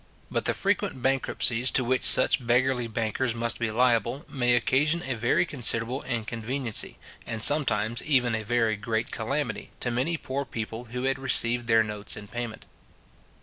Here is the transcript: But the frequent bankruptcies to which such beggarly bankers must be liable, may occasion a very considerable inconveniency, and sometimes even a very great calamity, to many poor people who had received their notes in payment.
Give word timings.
But 0.31 0.45
the 0.45 0.55
frequent 0.55 0.99
bankruptcies 1.03 1.69
to 1.73 1.83
which 1.83 2.03
such 2.03 2.43
beggarly 2.47 2.87
bankers 2.87 3.35
must 3.35 3.59
be 3.59 3.69
liable, 3.69 4.25
may 4.27 4.55
occasion 4.55 5.03
a 5.05 5.13
very 5.13 5.45
considerable 5.45 6.01
inconveniency, 6.01 6.97
and 7.27 7.43
sometimes 7.43 8.01
even 8.01 8.33
a 8.33 8.41
very 8.41 8.77
great 8.77 9.11
calamity, 9.11 9.69
to 9.79 9.91
many 9.91 10.17
poor 10.17 10.43
people 10.43 10.85
who 10.85 11.03
had 11.03 11.19
received 11.19 11.67
their 11.67 11.83
notes 11.83 12.17
in 12.17 12.27
payment. 12.27 12.65